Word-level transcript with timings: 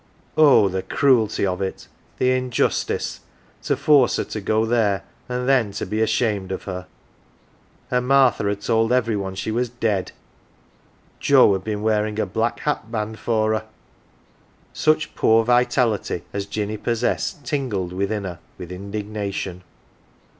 Oh, 0.35 0.67
the 0.67 0.81
cruelty 0.81 1.45
of 1.45 1.61
it 1.61 1.87
the 2.17 2.31
injustice 2.31 3.19
to 3.61 3.77
force 3.77 4.15
her 4.17 4.23
to 4.23 4.41
go 4.41 4.65
there, 4.65 5.03
and 5.29 5.47
then 5.47 5.73
to 5.73 5.85
be 5.85 6.01
ashamed 6.01 6.51
of 6.51 6.63
her! 6.63 6.87
And 7.91 8.07
Martha 8.07 8.43
had 8.45 8.61
told 8.61 8.91
every 8.91 9.15
one 9.15 9.35
she 9.35 9.51
was 9.51 9.69
dead 9.69 10.11
Joe 11.19 11.53
had 11.53 11.63
been 11.63 11.83
wearing 11.83 12.17
a 12.17 12.25
black 12.25 12.61
hat 12.61 12.91
band 12.91 13.19
for 13.19 13.53
her! 13.53 13.65
Such 14.73 15.13
poor 15.13 15.45
vitality 15.45 16.23
as 16.33 16.47
Jinny 16.47 16.77
possessed 16.77 17.45
tingled 17.45 17.93
within 17.93 18.23
her 18.23 18.39
with 18.57 18.71
indignation. 18.71 19.61